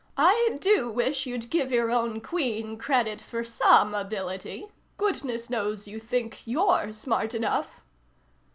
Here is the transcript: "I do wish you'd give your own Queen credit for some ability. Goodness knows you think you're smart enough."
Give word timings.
"I 0.17 0.57
do 0.59 0.89
wish 0.89 1.27
you'd 1.27 1.51
give 1.51 1.71
your 1.71 1.91
own 1.91 2.21
Queen 2.21 2.75
credit 2.75 3.21
for 3.21 3.43
some 3.43 3.93
ability. 3.93 4.65
Goodness 4.97 5.47
knows 5.47 5.87
you 5.87 5.99
think 5.99 6.39
you're 6.47 6.91
smart 6.91 7.35
enough." 7.35 7.81